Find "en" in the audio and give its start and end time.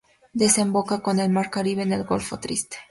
1.11-1.19, 1.83-1.93